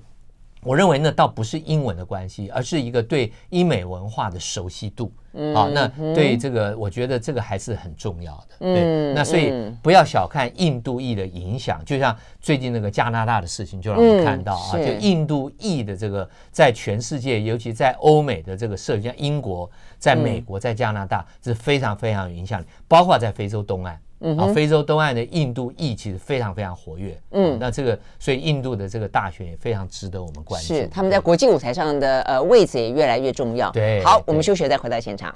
[0.62, 5.12] 我认为那倒不是英文的关系，而是一个对英美文化的熟悉度。
[5.34, 8.56] 嗯，好，那对这个，我觉得这个还是很重要的。
[8.60, 24.00] 对，那所以不要小看印度裔的影响，就像最近那个加拿大的事情，就让我们看到啊，就印度裔的这个在全世界，尤其在欧美的这个社会，像英国、在美国、在加拿大，是非常非常有影响力，包括在非洲东岸。
[24.22, 27.18] 嗯，啊，非洲东岸的印度裔其实非常非常活跃。
[27.32, 30.68] 嗯，那这个，所以印度的这个大选也非常值得我们关注。
[30.68, 33.72] 是，他们在国际舞台上的呃位置也越来越重要。
[33.72, 35.34] 对，好，我们休学再回到现场。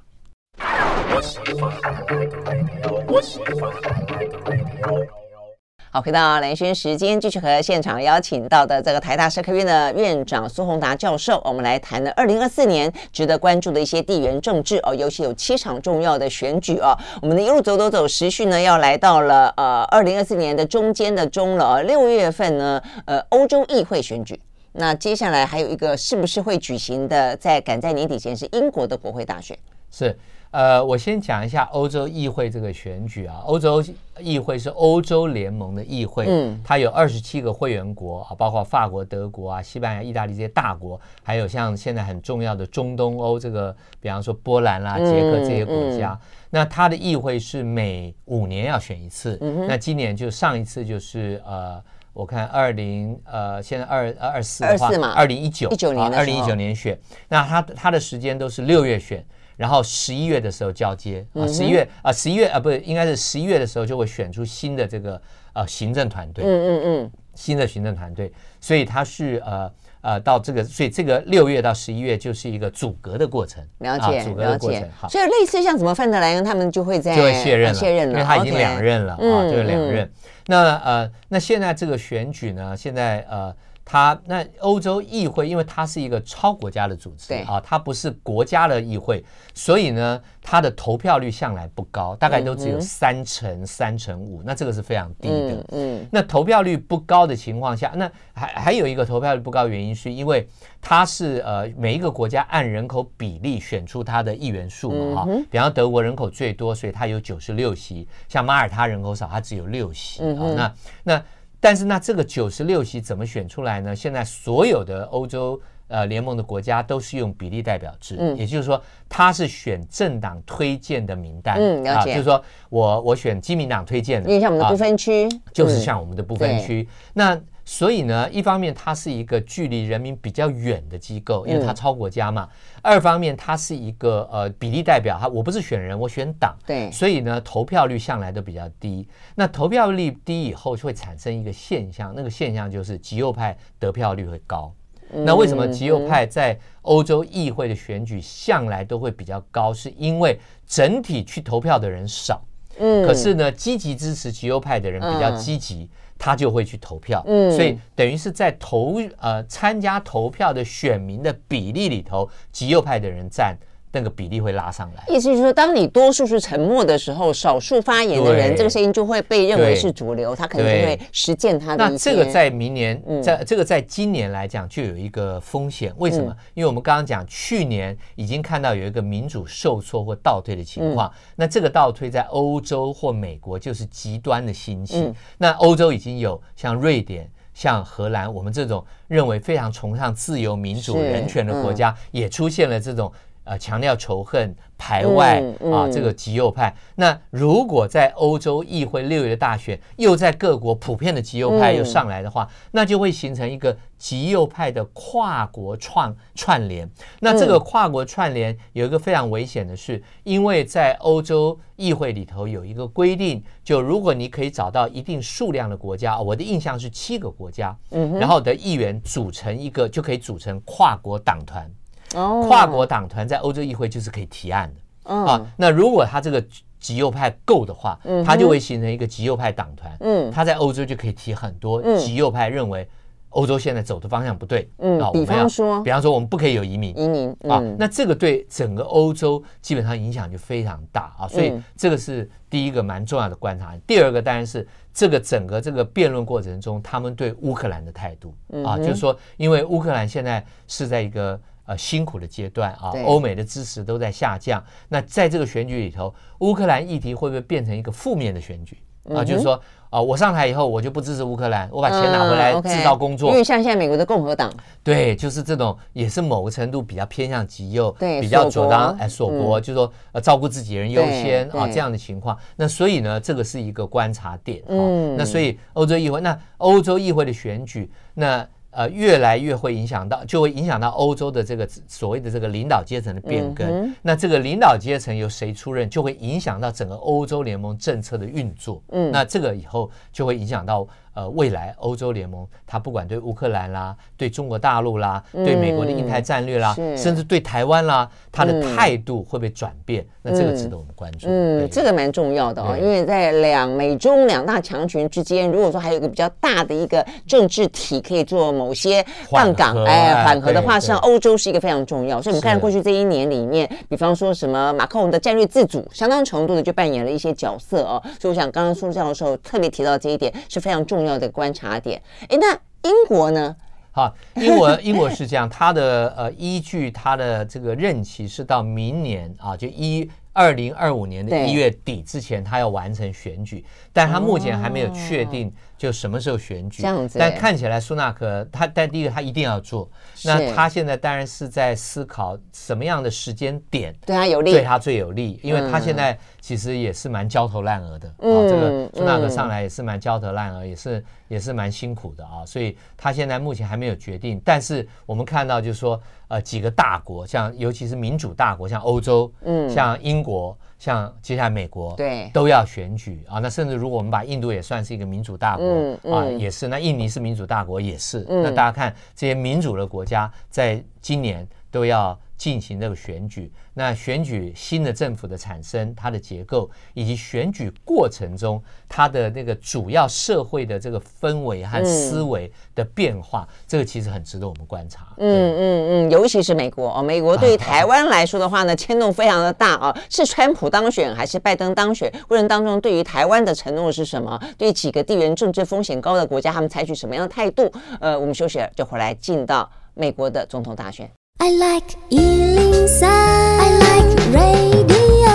[5.95, 16.97] 好，回到蓝轩时间，继续和现场邀请到的这个台大社科院的院长苏宏达教授，我们来谈的二零二四年值得关注的一些地缘政治哦，尤其有七场重要的选举哦。
[17.21, 29.55] 我们的一路走走走，时序呢要来到了呃二零二四年的中间的中了，六月份呢，呃欧洲议会选举，那接下来还有一个是不是会举行的，在赶在年底前是英国的国会大选，
[29.91, 30.17] 是。
[30.53, 33.41] 呃，我先讲一下欧洲议会这个选举啊。
[33.43, 33.83] 欧洲
[34.19, 46.17] 议会是欧洲联盟的议会，嗯，它有二十七个会员国啊，包括法国、德国啊、西班牙、意大利这些大国，还有像现在很重要的中东欧这个，比方说波兰啦、捷克这些国家。
[46.51, 51.81] 那它的议会是每五年要选一次，那今年就上一次就是呃
[52.13, 56.95] 我看二零呃，现在二二四的话，二零一九一九年二零一九年选，
[57.27, 59.25] 那他他的时间都是六月选，
[59.57, 65.21] 然后十一月的时候交接啊，十一月啊，十一月啊，不是应该是十一月的时候就会选出新的这个
[65.53, 69.71] 呃行政团队，嗯嗯嗯，新的行政团队，所以它是呃。
[70.03, 80.03] 呃，到这个，所以这个六月到十一月就是一个阻隔的过程，了解，啊、组阁的过程，好，所以类似像什么范德莱恩他们就会在就会卸任了，卸任了，因为他已经两任了啊，就是两任。
[80.03, 80.11] 嗯、
[80.47, 83.55] 那呃，那现在这个选举呢，现在呃。
[83.85, 95.53] 它那欧洲议会，因为它是一个超国家的组织，啊，它不是国家的议会，所以呢，它的投票率向来不高，大概都只有三成、三成五，那这个是非常低的。
[95.53, 100.47] 嗯，嗯，那投票率不高的情况下，那还还有一个投票率不高的原因，是因为
[100.81, 111.23] 它是呃每一个国家按人口比例选出它的议员数嘛，哈、嗯，比方德国人口最多，所以它有九十六席，像马耳他人口少，它只有六席啊，那那。
[111.63, 113.95] 但是那这个九十六席怎么选出来呢？
[113.95, 121.55] 现在所有的欧洲呃联盟的国家都是用比例代表制，嗯，也就是说他是选政党推荐的名单，
[121.87, 127.41] 啊、就是说我我选基民党推荐的，因为像我们的不分区，啊、就是像我们的不分区，嗯、那。
[127.65, 132.49] 所以呢，一方面它是一个距离人民比较远的机构，因为它超国家嘛；嗯、
[132.81, 139.07] 二方面它是一个呃比例代表，它我不是选人，我选党，对，所以呢投票率向来都比较低。
[139.33, 144.73] 那投票率低以后，就会产生一个现象，那个现象就是极右派得票率会高。
[145.11, 149.73] 嗯、那为什么极右派在欧洲议会的选举向来都会比较高？
[149.73, 152.43] 是因为整体去投票的人少，
[152.77, 155.89] 嗯，可是呢，积极支持极右派的人比较积极。
[156.23, 163.57] 嗯他就会去投票，嗯，所以等于是在投呃参加投票的选民的比例里头，极右派的人占。
[163.95, 171.87] 那个比例会拉上来，意思就是说，当你多数是沉默的时候，少数发言的人，这个声音就会被认为是主流，他可能就会实践他的。
[171.87, 175.93] 那这个在明年，在这个在今年来讲，就有一个风险。
[175.97, 176.35] 为什么？
[176.55, 181.11] 因为我们刚刚讲，去年已经看到有一个民主受挫或倒退的情况。
[181.35, 185.13] 那这个倒退在欧洲或美国就是极端的兴起。
[185.37, 193.13] 那欧洲已经有像瑞典、像荷兰，我们这种认为非常崇尚自由、民主、人权的国家，也出现了这种。
[193.45, 196.73] 呃，强调仇恨、排外、嗯嗯、啊，这个极右派。
[196.95, 206.89] 那如果在欧洲议会六月的大选，又在各国普遍的极右派又上来的话，嗯、那就会形成一个极右派的跨国串串联。
[207.19, 221.69] 那这个跨国串联有一个非常危险的是，因为在欧洲议会里头有一个规定，就如果你可以找到一定数量的国家，我的印象是七个国家，嗯，然后的议员组成一个就可以组成跨国党团。
[222.13, 225.45] 跨国党团在欧洲议会就是可以提案的啊。
[225.57, 226.43] 那如果他这个
[226.79, 229.95] 极右派够的话，他就会形成一个极右派党团。
[230.01, 232.85] 嗯，他在欧洲就可以提很多极右派认为
[233.29, 234.69] 欧洲现在走的方向不对。
[234.79, 236.93] 嗯，比方说，比方说我们不可以有移民。
[236.97, 241.25] 移民啊，那这个对整个欧洲基本上影响就非常大啊。
[241.25, 243.73] 所以这个是第一个蛮重要的观察。
[243.87, 251.39] 第二个当然是这个整个这个辩论过程中，他们对乌克兰的态度啊，就是说，因为乌克兰现在是在一个。
[251.65, 254.61] 呃，辛苦的阶段啊，欧美的支持都在下降。
[254.89, 258.77] 那在这个选举里头，乌克兰议题会不会变成一个负面的选举
[259.09, 259.23] 啊？
[259.23, 259.57] 就是说
[259.89, 263.29] 啊，我上台以后我就不支持乌克兰，我把钱拿回来制造工作。
[263.29, 264.51] 因为像现在美国的共和党，
[264.83, 272.37] 对，就是这种也是某个程度比较偏向极右，对，比较主张哎锁国，就是说呃照顾自己人优先啊这样的情况。
[272.57, 274.75] 那所以呢，这个是一个观察点啊。
[275.17, 278.45] 那所以欧洲议会，那欧洲议会的选举，那。
[278.73, 283.67] 呃，越来越会影响到，就会影响到欧洲的这个所谓的这个领导阶层的变更。
[283.67, 288.81] 嗯、那这个领导阶层由谁出任，就会影响到整个欧洲联盟政策的运作。
[288.89, 290.87] 嗯，那这个以后就会影响到。
[291.13, 300.05] 呃，未来欧洲联盟，它不管对乌克兰啦，对中国大陆啦，对美国的印太战略啦，甚至对台湾啦，它的态度会不会转变？
[300.25, 301.27] 那这个值得我们关注。
[301.29, 312.21] 嗯，这个蛮重要的哦，因为在两美中两大强权之间，如果说还有一个比较大的一个政治体可以做某些杠杆，哎，缓和的话，实际上欧洲是一个非常重要。
[312.21, 318.01] 所以，我们看过去这一年里面，比方说什么马克龙的战略自主，相当程度的就扮演了一些角色哦。
[318.17, 321.13] 所以，我想刚刚苏教授特别提到这一点是非常重要。
[321.13, 322.53] 重要的观察点，哎，那
[322.89, 323.53] 英国呢？
[323.91, 336.81] 好，英国 英国是这样，它的呃依据它的这个任期是到明年啊，就一二零二五年的一月底之前，他要完成选举，但他目前还没有确定就什么时候选举。
[336.81, 339.89] 这样子，但看起来苏纳克他，但第一个他一定要做。
[340.23, 348.15] 那他现在当然是在思考什么样的时间点对他有利，对他最有利，因为他现在其实也是蛮焦头烂额的。
[348.19, 352.43] 嗯，这个苏纳克上来也是蛮焦头烂额，也是也是蛮辛苦的啊。
[352.45, 354.41] 所以他现在目前还没有决定。
[354.43, 360.23] 但是我们看到就是说，呃，几个大国，像尤其是民主大国，像欧洲，嗯，像英。
[360.23, 366.67] 国像接下来美国对都要选举啊，那甚至如果我们把印度也算是一个民主大国、嗯嗯、啊，也是。
[366.67, 368.25] 那印尼是民主大国，也是。
[368.27, 372.19] 嗯、那大家看这些民主的国家，在今年都要。
[372.43, 385.07] 进行这个选举，那选举新的政府的产生，它的结构以及选举过程中它的那个主要社会的这个氛围和思维的变化，嗯、这个其实很值得我们观察。
[385.19, 389.97] 嗯嗯嗯，尤其是美国哦，美国对于 台湾来说的话呢，牵动非常的大啊。
[390.09, 392.11] 是川普当选还是拜登当选？
[392.27, 394.37] 过程当中对于台湾的承诺是什么？
[394.57, 397.71] 对几个地缘政治风险高的国家，他们采取什么样的态度？
[398.01, 401.09] 呃，我们休息了就回来进到美国的总统大选。
[401.45, 405.27] I like 103, I like radio。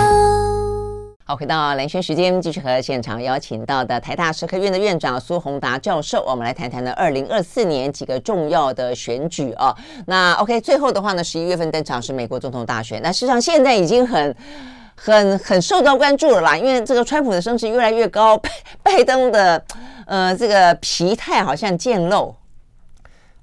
[1.23, 9.71] 好，回到蓝轩时间，继续和现场邀请到的台大社科院的院长苏宏达教授，我们来谈谈呢二零二四年几个重要的选举啊。
[10.07, 12.99] 那 OK，最后的话呢，十一月份登场是美国总统大选。
[13.03, 14.35] 那事实上现在已经很、
[14.95, 18.49] 很、很受到关注了啦，因为这个川普的声势越来越高，拜
[18.81, 19.63] 拜登的
[20.07, 22.33] 呃这个疲态好像渐露。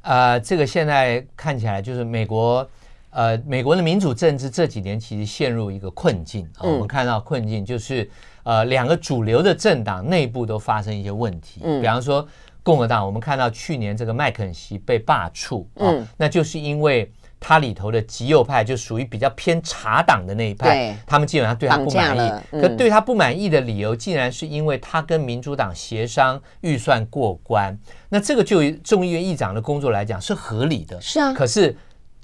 [0.06, 2.68] 呃，这个现在看起来就是美国，
[3.10, 6.62] 呃，美国的民主政治这几年其实陷入一个困境啊。
[6.62, 8.08] 我们看到困境就是，
[8.44, 11.60] 呃，两个主流的政党内部都发生一些问题。
[11.64, 12.26] 嗯，比方说
[12.62, 17.12] 共和党，我们看到去年这个麦肯锡被罢黜啊，那就是因为。
[17.48, 22.32] 他里头的极右派就属于比较偏茶党的那一派，他们基本上对他不满意。
[22.50, 27.78] 可对他不满意的理由，竟然是因为他跟民主党协商预算过关。
[28.08, 31.00] 那这个就众议院议长的工作来讲是合理的。
[31.00, 31.76] 是啊，可是。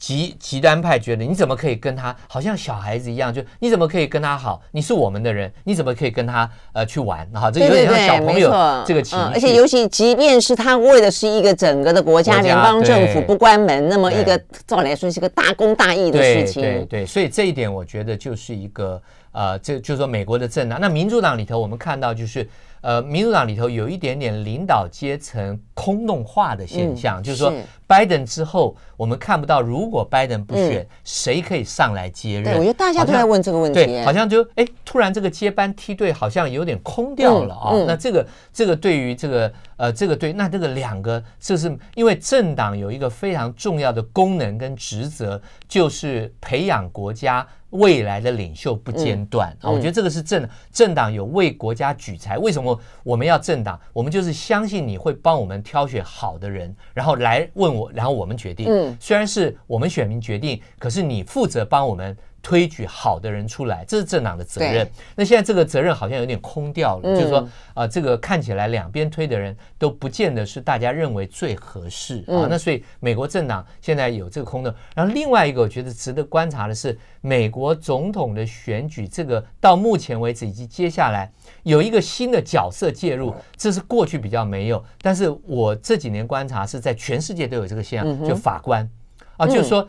[0.02, 3.32] 极极端派觉得你怎么可以跟他好像小孩子一样？
[3.32, 4.60] 就你怎么可以跟他好？
[4.72, 7.24] 你是我们的人，你怎么可以跟他呃去玩？
[7.32, 8.50] 哈，这有点像小朋友
[8.84, 9.24] 这个情绪。
[9.32, 14.36] 而且尤其即便是他为的是一个整个的国家联邦政府不关门，那么一个
[14.66, 16.60] 照理来说是一个大公大义的事情。
[16.60, 19.00] 对对，所以这一点我觉得就是一个
[19.30, 20.80] 呃，这就是说美国的政党。
[20.80, 22.44] 那民主党里头我们看到就是。
[22.82, 27.52] 呃，民主党里头有一点点领导阶层空洞化的现象，嗯、就是说，
[27.86, 32.44] 拜登之后，我们看不到，如果拜登不选，嗯、谁可以上来接任？
[32.44, 33.84] 对，我觉得大家都在问这个问题。
[33.84, 37.72] 对，好像就哎，突然这个接班梯队好像有点空掉了啊。
[37.86, 47.46] 那这个这个对于这个呃这个对，那这个两个，这是因为政党有一个非常重要的功能跟职责，就是培养国家。
[47.72, 52.38] 未来的领袖不间断啊，我觉得这个是政政党有为国家举才。
[52.38, 53.78] 为什么我们要政党？
[53.92, 58.96] 我们就是相信你会帮我们挑选好的人，然后来问我，然后我们决定。
[58.98, 62.16] 虽然是我们选民决定，可是你负责帮我们。
[62.42, 64.86] 推举好的人出来，这是政党的责任。
[65.14, 72.48] 那现在这个责任好像有点空掉了，就是说，啊、呃，这个看起来两边推的人都不见得是大家认为最合适啊。
[72.50, 74.74] 那所以美国政党现在有这个空的。
[74.94, 81.30] 然后另外一个我觉得值得观察的是，美国总统的选举，这个到目前为止以及接下来
[81.62, 84.84] 有一个新的角色介入，这是过去比较没有。
[85.00, 88.90] 但是我这几年观察是在全世界都有这个现象，就法官
[89.36, 89.88] 啊，就是说。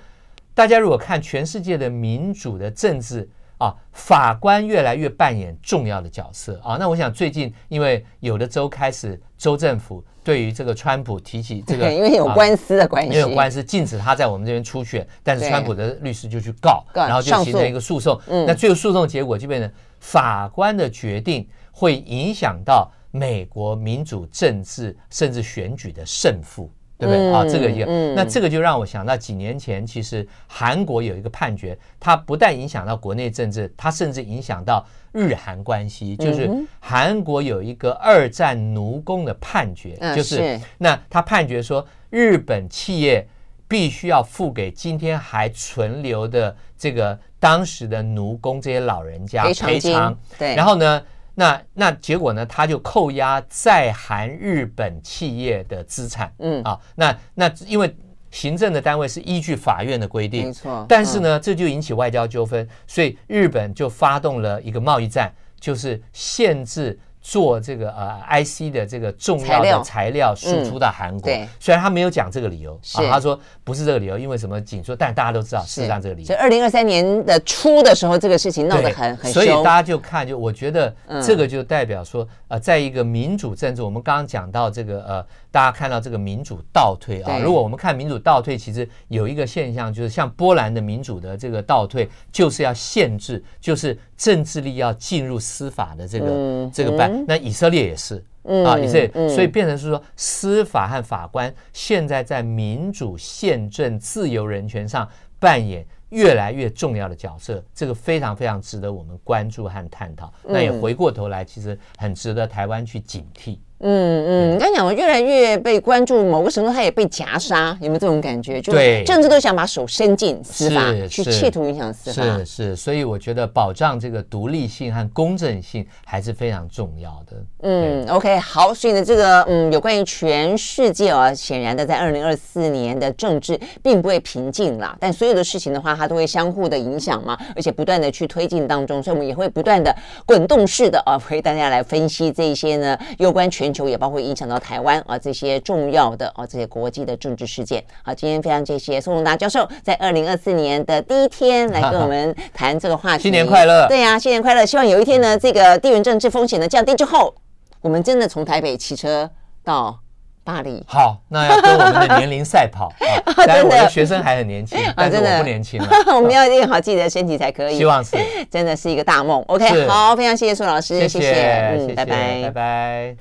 [0.55, 3.27] 大家如果看全世界的民主的政治
[3.57, 6.77] 啊，法官越来越扮演重要的角色啊。
[6.77, 18.19] 那我想最近因为有的州开始州政府对于这个川普提起这个， 因为有官司的关系，因为有官司禁止他在我们这边出选，但是川普的律师就去告，然后就形成一个诉讼。
[18.27, 26.69] 那最后诉讼结果就变成法官的决定会影响到美国民主政治甚至选举的胜负。
[27.03, 27.43] 对不对啊？
[27.45, 36.15] 这个一个，那这个就让我想到几年前，其实韩国有一个判决，它不但影响到国内政治，它甚至影响到日韩关系。
[36.15, 36.49] 就是
[36.79, 43.27] 韩国有一个二战奴工的判决，就是那他判决说，日本企业
[43.67, 50.17] 必须要付给今天还存留的这个当时的奴工这些老人家赔偿。
[50.39, 51.01] 对，然后呢？
[51.35, 52.45] 那那结果呢？
[52.45, 57.95] 他就扣押在韩日本企业的资产，嗯啊，那那因为
[58.29, 60.85] 行政的单位是依据法院的规定，没错。
[60.87, 71.21] 但是呢，这就引起外交纠纷，所以日本就发动了一个贸易战，就是限制做这个呃 IC 的这个重要的材料输出到韩国。
[71.21, 76.27] 对，虽然他没有讲这个理由啊，他说不是这个理由，因为什么紧缩，但大家都知道事实上这个理由。
[76.27, 79.41] 所以二零二三年的初的时候，这个事情闹得很很凶。
[79.41, 80.93] 所以大家就看，就我觉得
[81.25, 87.39] 这个就代表说，呃，在一个民主政治，我们刚刚讲到这个呃，大家看到这个民主倒退啊。
[87.39, 97.12] 如果我们看民主倒退，其实有一个现象，就是像波兰的民主的这个倒退，就是要限制，就是政治力要进入司法的这个这个办。
[97.27, 105.07] 那以色列也是，嗯、啊，以色列，嗯、所以变成是说，司法和法官现在在民主、宪政、自由、人权上
[105.39, 110.31] 扮演越来越重要的角色，这个非常非常值得我们关注和探讨。
[110.43, 113.53] 那也回过头来，其实很值得台湾去警惕。
[113.53, 118.61] 嗯嗯，你刚讲，我越来越被关注，某个程度他也被夹杀，有没有这种感觉？
[118.61, 118.71] 就
[119.03, 122.23] 政治都想把手伸进司法，去企图影响司法。
[122.37, 127.35] 是是，所以我觉得保障这个独立性和公正性还是非常重要的。
[127.63, 139.93] 嗯，OK，好，所以呢，这个嗯，有关于全世界啊，显然的，在二零二四年的政治并不会平静啦，但所有的事情的话，它都会相互的影响嘛，而且不断的去推进当中，所以我们也会不断的
[140.25, 143.72] 滚动式的啊，为大家来分析这一些呢，有关全。
[143.73, 147.83] 球也包括影响到台湾啊，这些重要的啊，这些国际的政治事件。
[148.03, 153.23] 好，今天非常谢谢宋荣达教授在二零二四年的第一天来跟我们 谈这个话题。
[153.23, 153.87] 新年快乐！
[153.87, 154.65] 对呀、啊，新年快乐！
[154.65, 157.33] 希望有一天呢，这个地缘政治风险呢降低之后，
[157.81, 159.29] 我们真的从台北骑车
[159.63, 159.99] 到。
[160.45, 162.91] 巴黎，好，那要跟我们的年龄赛跑。
[163.47, 165.87] 当然，我的学生还很年轻，但是我不年轻了。
[166.13, 167.77] 我们要练好自己的身体才可以。
[167.77, 168.17] 希望是，
[168.51, 169.41] 真的是一个大梦。
[169.43, 173.11] OK，好，非常谢谢苏老师，谢谢，嗯，拜拜，拜拜。